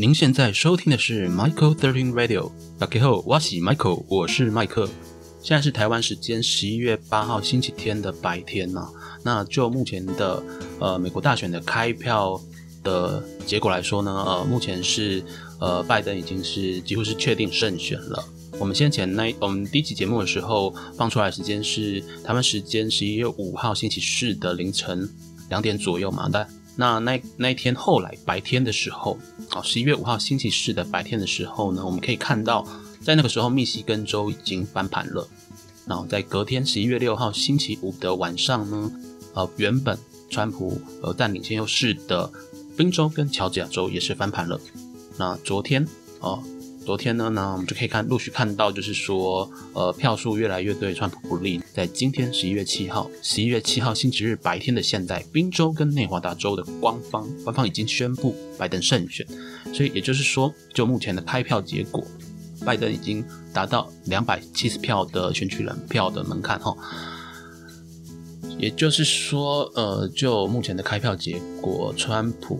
[0.00, 2.50] 您现在收听的是 Michael Thirteen Radio。
[2.78, 4.88] 大家好，我是 Michael，我是麦克。
[5.42, 8.88] 现在是台湾时间十一月八号星期天的白天呐。
[9.22, 10.42] 那就目前的
[10.78, 12.40] 呃美国大选的开票
[12.82, 15.22] 的结果来说呢，呃，目前是
[15.60, 18.24] 呃拜登已经是几乎是确定胜选了。
[18.58, 25.06] 我们先前那我们第一期节目的时候放出来时间是台湾时间十一月五号星期四的凌晨
[25.50, 26.48] 两点左右嘛，但
[26.80, 29.18] 那那那一天后来白天的时候，
[29.54, 32.66] 哦，十一月五号星期四的白天的时候呢，我们可以看到，
[33.02, 35.28] 在那个时候密西根州已经翻盘了。
[35.86, 38.90] 然后在隔天十一月六号星期五的晚上呢，
[39.34, 39.98] 呃，原本
[40.30, 42.32] 川普呃占领先优势的
[42.78, 44.58] 宾州跟乔治亚州也是翻盘了。
[45.18, 45.86] 那昨天
[46.20, 46.42] 哦。
[46.84, 51.62] 昨天呢，那我们就可以看陆续看到，就是说，呃，票数越来越对川普不利。
[51.72, 59.26] 在今天十一月七号，十一月七号星期日白天的现在，宾州跟内华达州的官方官方已经宣布拜登胜选，
[59.72, 62.04] 所以也就是说，就目前的开票结果，
[62.64, 66.74] 拜登已经达到两百七十票的选举人票的门槛哈。
[68.58, 72.58] 也就是说，呃，就目前的开票结果，川普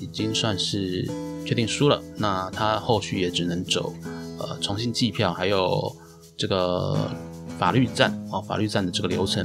[0.00, 1.08] 已经算是。
[1.42, 3.92] 确定输了，那他后续也只能走
[4.38, 5.96] 呃重新计票，还有
[6.36, 7.10] 这个
[7.58, 9.44] 法律战哦，法律战的这个流程。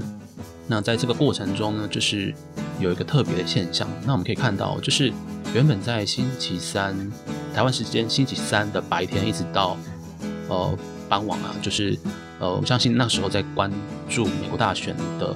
[0.68, 2.36] 那在这个过程中呢，就是
[2.82, 3.88] 有一个特别的现象。
[4.06, 5.12] 那我们可以看到，就是
[5.54, 6.94] 原本在星期三
[7.56, 9.78] 台湾时间星期三的白天，一直到
[10.50, 11.98] 呃傍晚啊，就是
[12.40, 13.72] 呃我相信那时候在关
[14.10, 15.36] 注美国大选的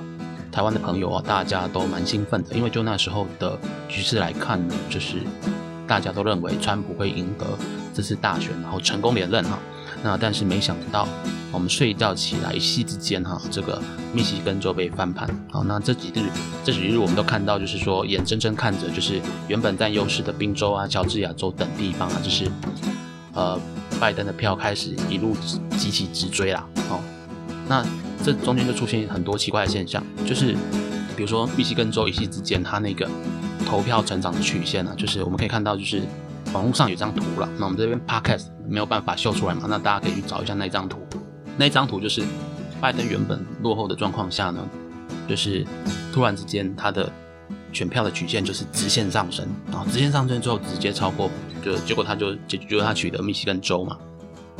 [0.51, 5.17] 台湾的朋友啊，大家都蛮兴奋的，因为就那时候的局势来看呢，就是。
[5.87, 7.47] 大家都认为川普会赢得
[7.95, 9.57] 这次大选，然后成功连任哈。
[10.03, 11.07] 那但是没想到，
[11.51, 13.81] 我们睡觉起来一夕之间哈，这个
[14.13, 15.27] 密西根州被翻盘。
[15.51, 16.29] 好，那这几日
[16.63, 22.47] 这几日我们都看到，就是说眼睁睁看着，就是原本占优势的宾州啊、乔治亚州等地方啊，就是
[23.33, 23.59] 呃
[23.99, 25.35] 拜登的票开始一路
[25.75, 26.63] 急起直追啦。
[26.91, 26.99] 哦，
[27.67, 27.83] 那
[28.23, 30.53] 这中间就出现很多奇怪的现象，就是
[31.15, 33.09] 比如说密西根州一夕之间，它那个。
[33.65, 36.01] 投票成长的曲线呢，就是我们可以看到，就是
[36.53, 37.47] 网络上有张图了。
[37.59, 39.67] 那我们这边 podcast 没有办法秀出来嘛？
[39.69, 40.97] 那大家可以去找一下那张图。
[41.55, 42.23] 那张图就是
[42.81, 44.67] 拜登原本落后的状况下呢，
[45.27, 45.63] 就是
[46.11, 47.11] 突然之间他的
[47.71, 51.29] 选票的曲线就是直线上升，然后直线上升之后直接超过，
[51.63, 53.95] 就结果他就就就他取得密西根州嘛。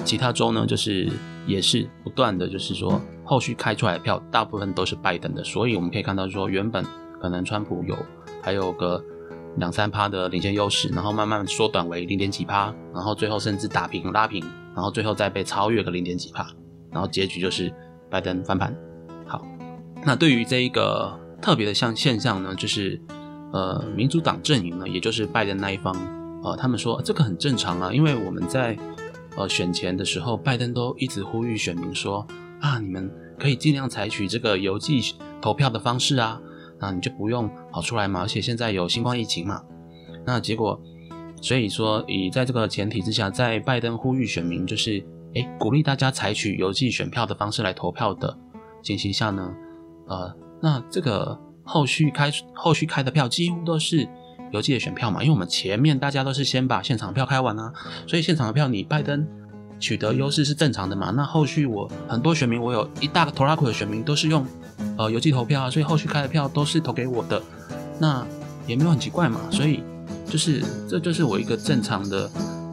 [0.06, 1.09] 其他州呢，就是
[1.48, 6.84] 也是不断的就是说后续开出来的票大部分都是拜登的，所以我们可以看到说原本
[7.22, 7.96] 可能川普有。
[8.42, 9.04] 还有个
[9.58, 16.48] 两三趴的领先优势，然后慢慢缩短为零点几趴，然后最后甚至打平拉平，然后最后再被超越个零点几趴，
[16.90, 17.72] 然后结局就是
[18.10, 18.74] 拜登翻盘。
[19.28, 19.46] 好，
[20.04, 23.00] 那对于这一个特别的像现象呢，就是
[23.52, 25.94] 呃民主党阵营呢，也就是拜登那一方，
[26.42, 28.76] 呃他们说这个很正常啊，因为我们在
[29.36, 32.26] 呃选前的时候，拜登都一直呼吁选民说
[32.62, 35.02] 啊，你们可以尽量采取这个邮寄
[35.42, 36.42] 投票的方式啊。
[36.81, 39.62] 那你就不用跑出来嘛，而且现在有新冠疫情嘛，
[40.25, 40.81] 那结果，
[41.42, 45.03] 所以说以在这个前提之下，在拜登呼吁选民就是
[45.34, 48.34] 诶鼓励大家采取邮寄选票的方式来投票的
[48.81, 49.53] 情形下呢，
[50.08, 54.08] 呃，那这个后续开后续开的票几乎都是
[54.53, 57.74] 邮寄的选票嘛，因为我们前面大家都是先把现场票开完啊，
[58.08, 59.28] 所以现场的票你拜登
[59.80, 64.46] 取得优势是正常的嘛，那后续我很多选民，我有一大个拖拉库的选民都是用。
[64.98, 67.42] 呃，邮寄投票啊，所以后续开的票都是投给我的，
[68.00, 68.26] 那
[68.68, 69.40] 也没有很奇怪嘛。
[69.50, 69.82] 所以
[70.30, 72.30] 就是这就是我一个正常的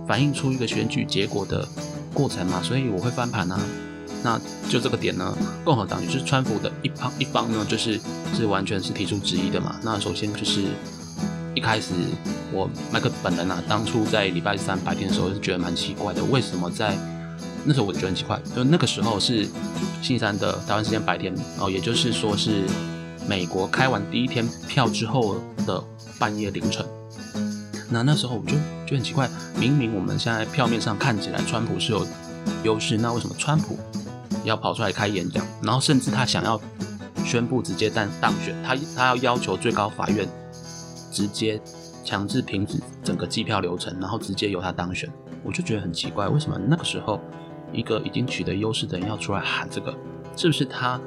[0.08, 1.66] 反映出一个选举结果的
[2.12, 2.60] 过程嘛。
[2.62, 3.60] 所以我会翻盘啊。
[4.24, 8.00] 那就这个点呢，共和党就是川普的一方一方呢，就是
[8.34, 9.76] 是完全是提出质疑的嘛。
[9.84, 10.64] 那首先就是
[11.56, 11.94] 一开始
[12.52, 16.94] 我麦克本人啊，当初在礼拜三白天的时候是觉得蛮奇怪的，为什么在
[17.64, 19.44] 那时候我觉得很奇怪，就那个时候是
[20.02, 22.66] 星期三的台湾时间白天哦，也就是说是
[23.26, 25.82] 美国开完第一天票之后的
[26.18, 26.84] 半夜凌晨。
[27.88, 28.52] 那那时候我就
[28.84, 29.26] 觉得很奇怪，
[29.58, 32.06] 明明我们现在票面上看起来川普是有
[32.64, 33.78] 优势，那为什么川普
[34.44, 35.42] 要跑出来开演讲？
[35.62, 36.60] 然后甚至他想要
[37.24, 40.28] 宣布直接当当选，他他要要求最高法院
[41.16, 41.58] 直接
[42.04, 45.10] 强制停止整个计票流程，然后直接由他当选。
[45.42, 47.18] 我就觉得很奇怪，为什么那个时候？
[47.72, 49.92] 一个已经取得优势的人要出来喊这个，
[50.36, 51.00] 是不是他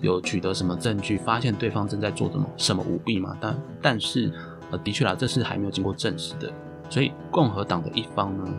[0.00, 3.36] 有取得什么证据，发现对方正在做什么什么舞弊嘛？
[3.40, 4.32] 但但是
[4.70, 6.52] 呃，的确啦，这是还没有经过证实的。
[6.90, 8.52] 所以共和党的一方呢，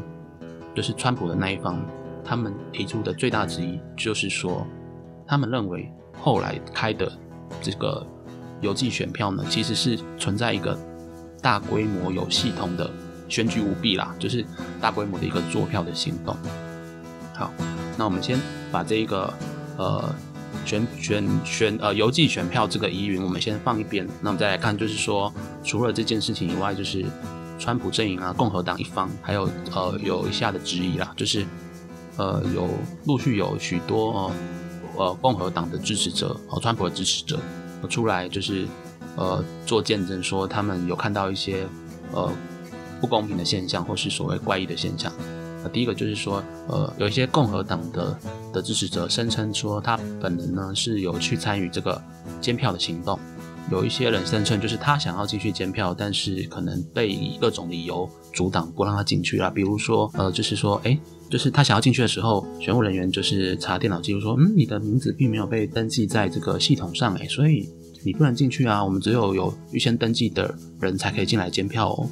[0.74, 1.78] 就是川普的那一方，
[2.24, 4.66] 他们提出的最大质疑就是说，
[5.28, 7.12] 他们认为后来开的
[7.62, 8.08] 这个
[8.64, 10.76] 邮寄选票呢，其实是存在一个
[11.42, 12.90] 大规模有系统的
[13.30, 14.44] 选举舞弊啦，就是
[14.82, 16.36] 大规模的一个作票的行动。
[17.36, 17.52] 好，
[17.98, 18.40] 那我们先
[18.72, 19.32] 把这个
[19.78, 20.16] 呃
[20.66, 24.08] 选选选呃邮寄选票这个疑云，我们先放一边。
[24.22, 25.34] 那我们再来看，就是说
[25.64, 27.04] 除了这件事情以外，就是
[27.60, 31.46] 川普阵营啊，共和党一方还有呃有以下的质疑啦，就是
[32.18, 32.70] 呃有
[33.06, 34.32] 陆续有许多呃
[34.98, 37.40] 呃共和党的支持者和川普的支持者
[37.88, 38.68] 出来，就是
[39.16, 41.66] 呃做见证，说他们有看到一些
[42.14, 42.32] 呃
[43.02, 45.12] 不公平的现象，或是所谓怪异的现象。
[45.72, 48.20] 第一个就是说，呃，有一些共和党的
[48.52, 52.02] 的支持者声称说，他本人呢是有去参与这个
[52.42, 53.18] 监票的行动。
[53.72, 59.50] 有一些人声称，就是他想要继续监票，但是可能被以各种理由阻挡，不让他进去啊。
[59.50, 60.98] 比如说，呃，就是说，哎，
[61.30, 67.70] 就是他想要进去的时候，选务人员就是查电脑记录说，嗯，你的名字并没有被登记在这个系统上，哎，所以
[68.04, 68.84] 你不能进去啊。
[68.84, 72.10] 我们只有有预先登记的人才可以进来监票哦。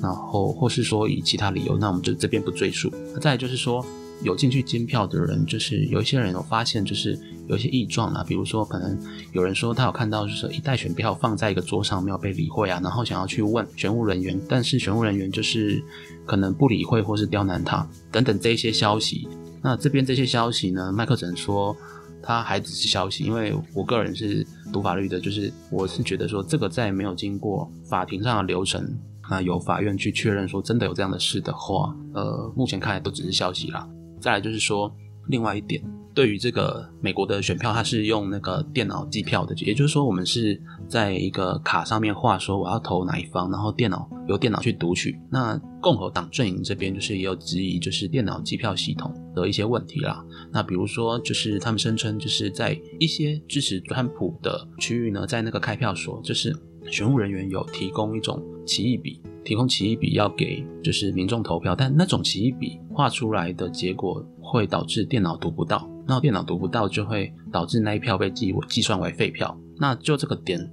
[0.00, 2.92] 然后，或是说以其他理由，那我们就这边不赘述。
[3.20, 3.84] 再就是说，
[4.22, 8.98] 有进去监票的人，就是有一些人有发现，就是有一些异状啊，比如说可能
[9.32, 15.82] 有人说他有看到，就是一袋选票放在一个桌上没有被理会啊，然后想要去问选务人员，但是选务人员就是
[16.26, 19.28] 可能不理会或是刁难他等等这一些消息。
[19.62, 21.76] 那这边这些消息呢，麦克只能说
[22.22, 28.98] 他还只是消息，因为我个人是读法律的，就是我是觉得说这个在没有经过法庭上的流程。
[29.30, 33.86] 那由法院去确认说真的有这样的事的话，呃，目前看来都只是消息啦。
[34.20, 34.94] 再来就是说，
[35.28, 35.82] 另外一点，
[36.14, 45.18] 对于这个美国的选票，它是用那个电脑计票的，也就是说，我们是在一个卡上面画说我要投哪一方，然后电脑由电脑去读取。
[45.30, 50.24] 那共和党阵营这边就是也有质疑，就是电脑计票系统的一些问题啦。
[50.52, 56.54] 那比如说，就是他们声称就是在一些支持川普的区域呢，在那个开票所，就是。
[56.90, 69.58] 选务人员有提供一种奇异笔，提供奇异笔要给就是民众投票，但那种奇异笔画出来的结果会导致电脑读不到，那电脑读不到就会导致那一票被计计算为废票。
[69.78, 70.70] 那就这个点，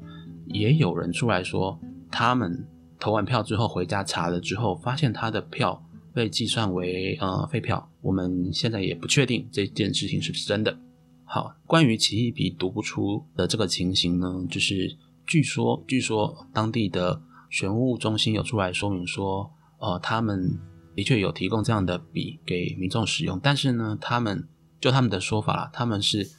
[0.47, 1.79] 也有人出来说，
[2.11, 2.67] 他们
[2.99, 5.81] 投完票之后回家查了之后，发现他的票
[6.13, 7.89] 被计算为呃废票。
[8.01, 10.77] 我们现在也不确定这件事情是不是真的。
[11.23, 14.97] 好，关于奇异笔读不出的这个情形呢，就是。
[15.27, 17.19] 据说，据说当地的
[17.55, 19.49] 选务中心有出来说明说，
[19.79, 20.59] 呃，他们
[20.93, 24.45] 的确有提供这样的笔给民众使用，但是呢，他们
[24.81, 26.29] 就他们的说法啦，他们是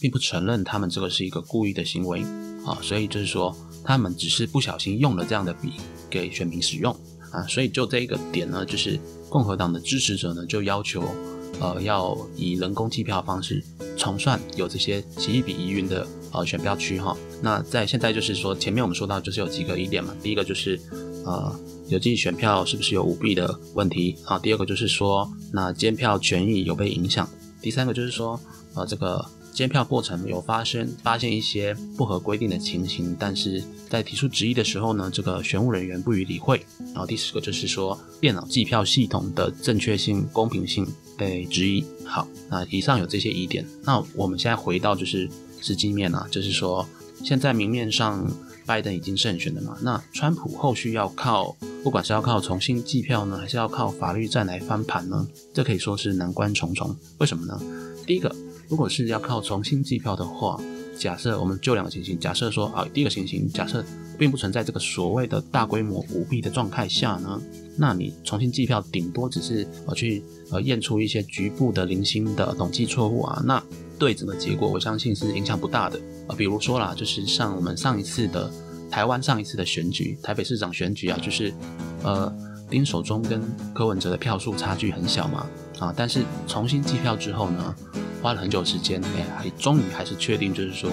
[0.00, 2.22] 并不承认他们这个是一个故意的行为
[2.66, 5.74] 啊，所以就是说，他们只是不小心用了这样的笔
[6.10, 6.92] 给选民使用
[7.30, 8.98] 啊，所以就这一个点呢，就是
[9.28, 11.04] 共和党的支持者呢就要求，
[11.60, 13.62] 呃，要以人工计票方式
[13.96, 16.06] 重算有这些奇异笔疑云的。
[16.36, 20.12] 呃，选票区哈，那在现在就是说，前面我们说到就是有几个疑点嘛。
[20.20, 20.76] 第一个就是，
[21.24, 21.56] 呃，
[21.86, 24.36] 邮寄选票是不是有舞弊的问题啊？
[24.36, 27.28] 第二个就是说，那监票权益有被影响。
[27.62, 28.40] 第三个就是说，
[28.74, 36.66] 呃，这个监票过程有发生发现一些不合规定的情形，但是在提出质疑的时候呢，这个选务人员不予理会。
[36.86, 40.84] 然后第四个就是说，电脑计票系统的正确性、公平性
[41.16, 41.84] 被质疑。
[42.04, 45.28] 好，那以上有这些疑点，那我们现在回到就是。
[45.60, 46.86] 实际面啊，就是说，
[47.24, 48.30] 现在明面上
[48.66, 56.94] 拜登已经胜选了嘛，那川普后续要靠，不管是要靠重新计票呢，还是要靠法律战来翻盘呢，这可以说是难关重重。
[57.16, 57.58] 为什么呢？
[58.06, 58.30] 第一个，
[58.68, 60.60] 如果是要靠重新计票的话，
[60.98, 63.82] 假设我们就两个情形，假设说啊，第一个情形，假设
[64.18, 67.40] 并不存在这个所谓的大规模舞弊的状态下呢，
[67.76, 73.62] 那你重新计票，顶多只是呃去呃验出一些局部的零星的统计错误啊，那。
[73.96, 76.34] 对整个结果，我相信是影响不大的啊。
[76.36, 78.50] 比如说啦，就是像我们上一次的
[78.90, 81.54] 台湾上一次的选举，台北市长选举啊，就是
[82.02, 82.30] 呃
[82.68, 83.40] 丁守中跟
[83.72, 85.46] 柯文哲的票数差距很小嘛
[85.78, 87.74] 啊，但是重新计票之后呢，
[88.20, 90.90] 花了很久时间，哎，还终于还是确定，就是说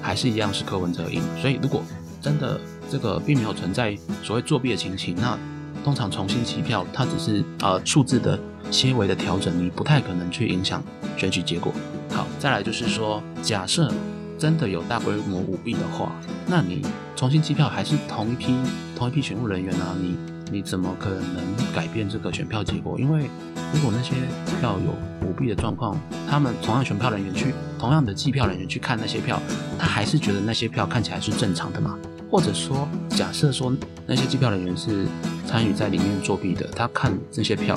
[0.00, 1.22] 还是一样是柯文哲赢。
[1.42, 1.84] 所以如果
[2.22, 2.58] 真的
[2.90, 5.38] 这个并没有存在所谓作弊的情形，那
[5.84, 8.38] 通常重新计票，它只是呃数字的
[8.70, 10.82] 些微的调整，你不太可能去影响
[11.16, 11.72] 选举结果。
[12.10, 13.92] 好，再来就是说，假设
[14.38, 16.12] 真的有大规模舞弊的话，
[16.46, 16.82] 那你
[17.16, 18.54] 重新计票还是同一批
[18.96, 19.94] 同一批选务人员啊？
[20.00, 20.16] 你
[20.52, 21.44] 你怎么可能
[21.74, 22.98] 改变这个选票结果？
[22.98, 23.30] 因为
[23.72, 24.14] 如果那些
[24.58, 25.96] 票有舞弊的状况，
[26.28, 29.40] 他们同样选票人员去同样的计票人员去看那些票，
[29.78, 31.96] 他还是觉得那些票看起来是正常的嘛？
[32.30, 33.72] 或者说，假设说
[34.06, 35.06] 那些计票人员是
[35.46, 37.76] 参与在里面作弊的，他看这些票，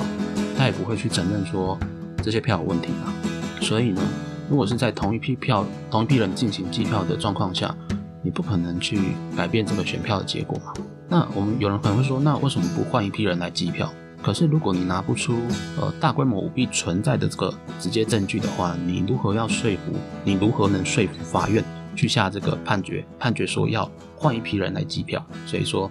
[0.56, 1.76] 他也不会去承认说
[2.22, 3.12] 这些票有问题嘛？
[3.60, 4.00] 所以呢，
[4.48, 7.74] 如果是在同一批票、同一批人进行计票的状况下，
[8.22, 8.98] 你不可能去
[9.36, 10.72] 改变这个选票的结果嘛。
[11.08, 13.92] 那我们有人可能会说，那为什么不换一批人来计票？
[14.22, 15.34] 可是如果你拿不出
[15.78, 19.92] 呃大规模舞弊存在的这个直接证据的话，你如何要说服？
[20.24, 21.62] 你如何能说服法院
[21.94, 23.04] 去下这个判决？
[23.18, 25.24] 判决说要换一批人来计票？
[25.46, 25.90] 所以说，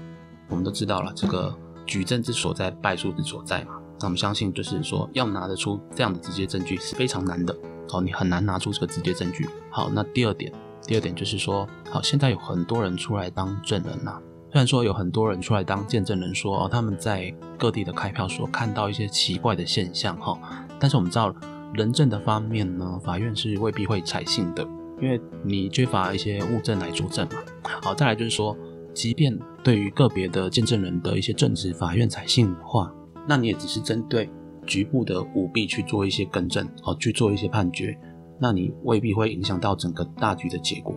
[0.50, 1.56] 我们都知道了，这个
[1.86, 3.74] 举证之所在，败诉之所在嘛。
[4.00, 7.56] 那我们相信，就是说要拿得出这样的直接证据是非常难的。
[7.92, 9.48] 哦，你很难拿出这个直接证据。
[9.70, 10.52] 好，那第二点，
[10.86, 14.20] 第二点就是说，好，现在有很多人出来当证人呐。
[14.52, 20.40] 虽然说有很多人出来当见证人，说哦他们在各地的开票所看到一些奇怪的现象哈，
[20.80, 21.34] 但是我们知道
[21.74, 24.64] 人证的方面呢，法院是未必会采信的，
[25.04, 27.44] 因为你缺乏一些物证来作证嘛。
[27.82, 28.58] 好，再来就是说，
[28.94, 32.90] 即便对于个别的见证人的一些证词，法院采信的话，
[33.28, 34.30] 那你也只是针对
[34.66, 37.98] 局部的舞弊去做一些更正，好去做一些判决，
[38.40, 40.96] 那你未必会影响到整个大局的结果。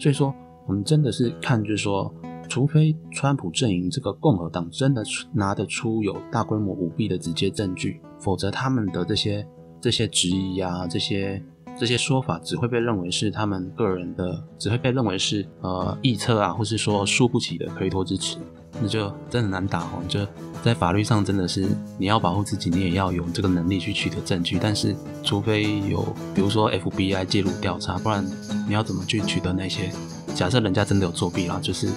[0.00, 0.34] 所以说，
[0.66, 2.12] 我们真的是看就是说。
[2.46, 9.44] 除非川普阵营这个共和党真的拿得出有大规模舞弊的直接证据，否则他们的这些
[9.80, 11.42] 这些质疑啊，这些
[11.78, 18.38] 这些说法只会被认为是他们个人的，只会被认为是呃臆测啊，或是说输不起的推脱之词，
[18.80, 20.02] 那就真的难打哦。
[20.08, 20.26] 就
[20.62, 21.66] 在法律上真的是
[21.98, 24.58] 你要保护自己，你也要有这个能力去取得证据。
[24.60, 26.02] 但是除非有
[26.34, 28.24] 比如说 FBI 介入调查，不然
[28.68, 29.90] 你要怎么去取得那些？
[30.34, 31.88] 假设人家真的有作弊啦，就是。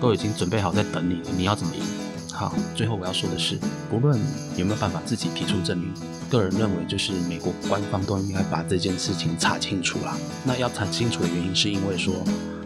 [0.00, 1.82] 都已经准备好在等你了，你要怎么赢？
[2.34, 3.56] 好，最后我要说的是，
[3.88, 4.20] 不论
[4.56, 5.88] 有没有办法自己提出证明，
[6.28, 10.16] 个人认为就是美国官方都应该把这件事情查清楚啦。
[10.44, 12.12] 那要查清楚的原因是因为说，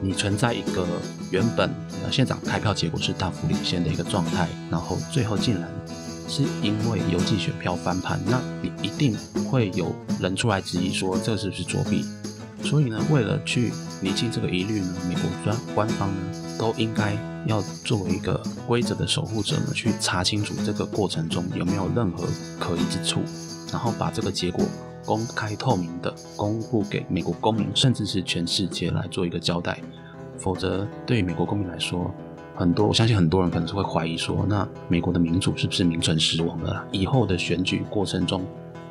[0.00, 0.86] 你存在一个
[1.30, 1.68] 原本
[2.02, 5.68] 呃现场开票结果是大幅领先的一个状态，然后最后竟然
[6.26, 9.14] 是因为邮寄选票翻盘，那你一定
[9.50, 12.06] 会有人出来质疑说这是不是作弊？
[12.62, 13.72] 所以呢，为了去
[14.02, 16.16] 厘清这个疑虑呢，美国专官方呢
[16.58, 22.26] 都应该要作为一个规则的守护者呢，去查清楚这个过程中有没有任何
[22.58, 23.20] 可疑之处，
[23.72, 24.64] 然后把这个结果
[25.06, 29.78] 公开透明的公布给美国公民，甚至是全世界来做一个交代。
[30.36, 32.12] 否则，对于美国公民来说，
[32.54, 36.84] 很多我相信很多人可能是会怀疑说，那美国的民主是不是名存实亡了？
[36.92, 38.44] 以后的选举过程中，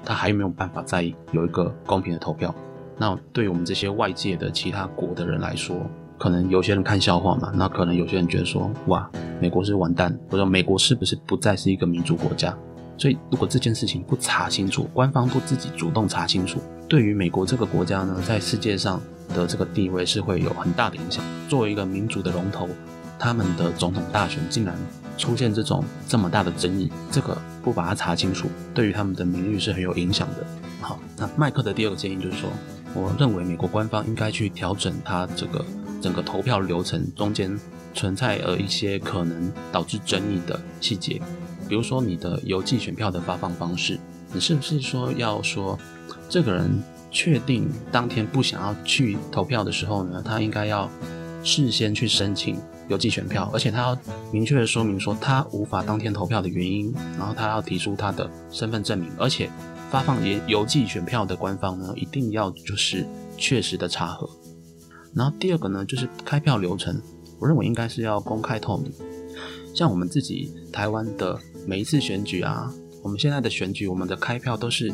[0.04, 2.54] 他还有没有办法再有一个公平的投票？
[2.98, 5.86] 那对于我们这些外界的其他国的人来说，
[6.18, 9.08] 可能有些人看笑话嘛，那可能有些人觉得说，哇，
[9.40, 12.58] 美国是完蛋，或者美国是不是不再是一个民主国家？
[12.98, 19.00] 所以如果这件事情不查清楚，官方不自己主动查清楚，对于美国这个国家呢，在世界上
[19.36, 21.24] 的这个地位是会有很大的影响。
[21.48, 22.68] 作为一个民主的龙头，
[23.20, 24.76] 他们的总统大选竟然
[25.20, 30.44] 出现这种这么大的争议，这个不把它查清楚，对于他们的名誉是很有影响的。
[30.82, 32.50] 好，那麦克的第二个建议就是说。
[32.94, 35.64] 我认为美国官方应该去调整它这个
[36.02, 37.60] 整个投票流程中间
[37.94, 41.22] 存在呃一些可能导致争议的细节，
[41.68, 44.00] 比如说你的邮寄选票的发放方式，
[44.34, 45.78] 你是不是说要说
[46.30, 50.90] 这个人确定当天不想要去投票的时候呢，他应该要
[51.44, 53.98] 事先去申请邮寄选票，而且他要
[54.32, 59.50] 明确的说明说他无法当天投票的原因，然后他要提出他的身份证明，而且。
[59.90, 63.06] 发放邮邮寄选票的官方呢，一定要就是
[63.38, 64.30] 确实的查核。
[65.16, 67.02] 然后第二个呢，就是开票流程，
[67.40, 68.92] 我认为应该是要公开透明。
[69.74, 74.92] 像我们自己台湾的每一次选举啊，我们现在的选举，我们的开票都是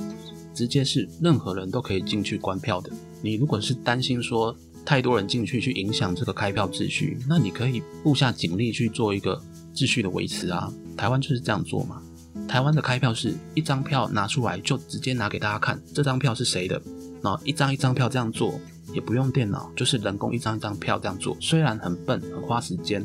[0.54, 2.92] 直接是任何人都可以进去关票的。
[3.22, 9.42] 你如果是担心说太多人进去去影响这个开票秩序，那你可以布下警力去做一个
[9.74, 10.72] 秩序的维持啊。
[10.96, 12.02] 台湾就是这样做嘛。
[12.48, 16.80] 台湾的开票是一张票拿出来就直接拿给大家看，这张票是谁的？
[17.24, 18.60] 然后一张一张票这样做
[18.94, 21.36] 也不用电脑，就是人工一张一张票这样做。
[21.40, 23.04] 虽然很笨很花时间，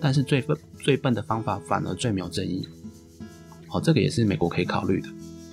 [0.00, 2.66] 但是最笨最笨的方法反而最没有争议。
[3.68, 5.08] 好，这个也是美国可以考虑的，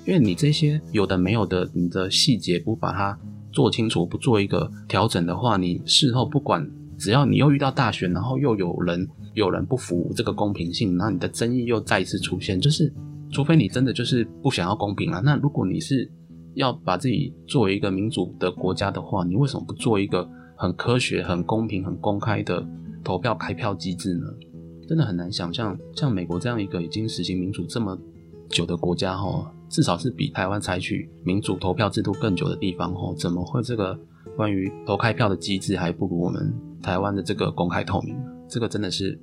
[0.05, 3.19] 因为你这些有的没有的，你的细节不把它
[3.51, 6.65] 做清楚，不做一个调整的话，你事后不管，
[6.97, 12.91] 只要你又遇到大选，然后又有人有人不服这个公平性，那你的争议又再一次出现，就是。
[13.35, 16.09] 除非你真的就是不想要公平啊，那如果你是
[16.53, 20.25] 要把自己作为一个民主的国家的话，你为什么不做一个
[20.55, 22.65] 很科学、很公平、很公开的
[23.03, 24.25] 投票开票机制呢？
[24.87, 27.99] 真的很难想象，像美国这样一个已经实行民主这么
[28.49, 33.99] 久的国家，哈，至少是比台湾采取民主投票制度更久的地方，哈，怎么会这个
[34.37, 38.15] 关于投开票的机制还不如我们台湾的这个公开透明？
[38.47, 39.19] 这个真的是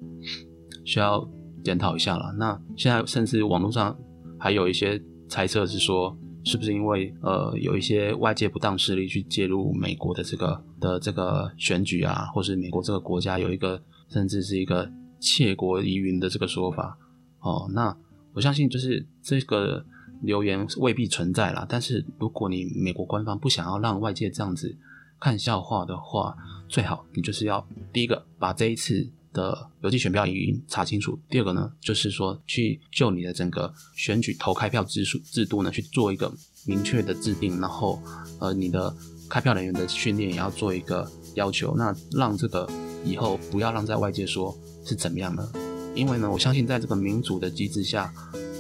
[0.85, 1.26] 需要。
[1.62, 2.33] 检讨一下了。
[2.38, 3.97] 那现在甚至网络上
[4.38, 14.90] 还有一些猜测是说，是不是因为呃有一些外界不当势力去介入美国的这个的这个选举啊，或是美国这个国家有一个甚至是一个
[15.21, 16.99] 窃国疑云的这个说法
[17.40, 17.71] 哦？
[17.73, 17.97] 那
[18.35, 19.85] 我相信就是这个
[20.23, 24.76] 留言未必存在啦，但是如果你美国官方不想要让外界这样子
[25.21, 26.37] 看笑话的话，
[26.69, 29.11] 最好你就是要第一个把这一次。
[29.32, 31.18] 的邮寄选票已经查清楚。
[31.28, 36.32] 第二个呢，就是说去就你的整个选举投开票制数制度呢去做一个
[36.66, 38.00] 明确的制定，然后
[38.38, 38.94] 呃你的
[39.28, 42.68] 开票人员的训练也要做一个要求，那让这个
[43.04, 45.48] 以后不要让在外界说是怎么样呢？
[45.94, 48.12] 因为呢，我相信在这个民主的机制下，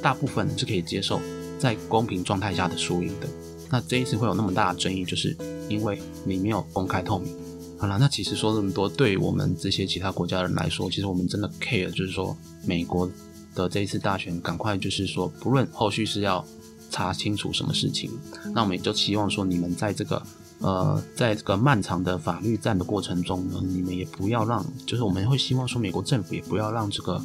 [0.02, 1.20] 大部分是可以接受
[1.58, 3.28] 在公平状态下的输赢的。
[3.70, 5.34] 那这一次会有那么大的争议，就是
[5.68, 7.34] 因为你没有公开透明。
[7.82, 13.10] 好了，那其实说这么多，对我们这些其他国家人来说，其实我们真的 care，就是说美国
[13.56, 16.46] 的这一次大选，赶快就是说，不论后续是要
[16.90, 18.08] 查清楚什么事情，
[18.54, 20.22] 那我们也就希望说，你们在这个
[20.60, 27.20] 呃，在这个漫长的法律战的过程中呢，你们也不要让，就是我们会希望说，美国政府也不要让这个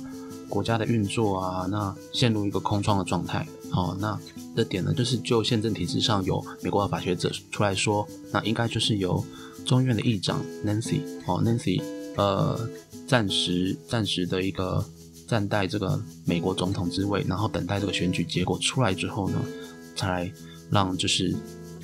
[0.50, 3.48] 国家的运作啊，那陷入一个空窗的状态。
[3.70, 4.20] 好，那
[4.56, 9.24] 这点呢，就是就宪政体制上有美国的法学者出来说，那应该就是由。
[9.68, 11.84] 众议院的议长 Nancy 哦，Nancy
[12.16, 12.58] 呃，
[13.06, 14.84] 暂时暂时的一个
[15.28, 19.40] 暂代这个美国总统之位，然后等待这个选举结果出来之后呢，
[19.94, 20.32] 才
[20.72, 21.36] 让就是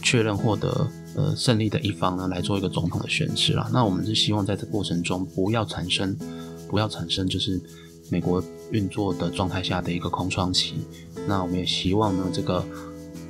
[0.01, 3.69] 确认获得呃胜利的一方呢来做一个总统的宣誓啦。
[3.73, 6.15] 那我们是希望在这过程中不要产生
[6.69, 7.61] 不要产生就是
[8.09, 10.75] 美国运作的状态下的一个空窗期。
[11.27, 12.65] 那我们也希望呢这个。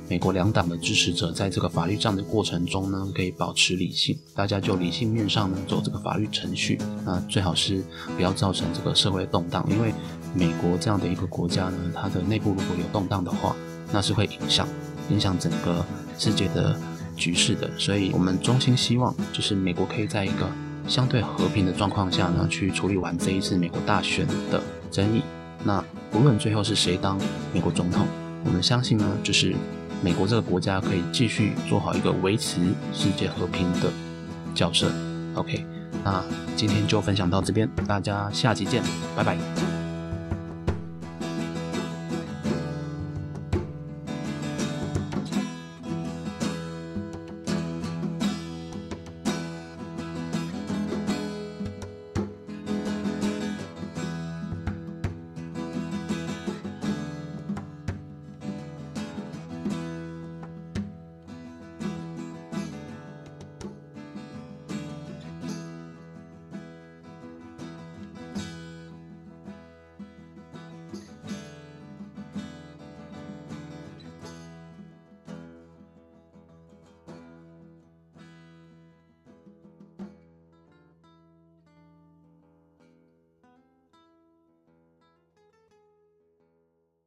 [0.06, 7.82] 美国两党的支持者在这个法律战的过程中呢，可以保持理性，大家就理性面上呢走这个法律程序，那最好是
[8.14, 9.94] 不要造成这个社会动荡，因为
[10.34, 13.56] 美国这样的一个国家呢，它的内部如果有动荡的话，
[13.92, 14.68] 那是会影响
[15.08, 15.82] 影响整个
[16.18, 16.78] 世界的
[17.16, 20.46] 局势的，所以我们衷心希望就是美国可以在一个
[20.86, 25.22] 相对和平的状况下呢，去处理完这一次美国大选的争议。
[25.64, 25.82] 那
[26.12, 27.18] 无论最后是谁当
[27.54, 28.06] 美国总统，
[28.44, 29.56] 我们相信呢，就是。
[30.04, 32.60] 美国这个国家可以继续做好一个维持
[32.92, 33.90] 世界和平的
[34.54, 34.92] 角色。
[35.34, 35.64] OK，
[36.04, 36.22] 那
[36.54, 38.82] 今天就分享到这边，大家下期见，
[39.16, 39.83] 拜拜。